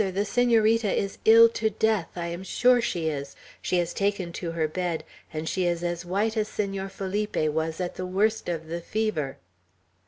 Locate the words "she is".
2.81-3.35, 5.47-5.83